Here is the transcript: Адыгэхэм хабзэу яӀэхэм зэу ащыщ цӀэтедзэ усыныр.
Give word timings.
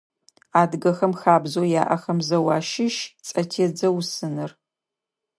Адыгэхэм 0.61 1.13
хабзэу 1.19 1.67
яӀэхэм 1.81 2.19
зэу 2.27 2.47
ащыщ 2.57 2.95
цӀэтедзэ 3.27 3.87
усыныр. 3.97 4.51